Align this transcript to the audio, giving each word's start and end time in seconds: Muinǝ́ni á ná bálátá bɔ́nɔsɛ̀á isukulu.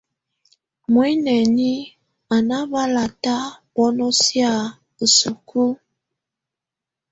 Muinǝ́ni 0.93 1.71
á 2.35 2.37
ná 2.47 2.57
bálátá 2.71 3.35
bɔ́nɔsɛ̀á 3.73 4.53
isukulu. 5.03 5.69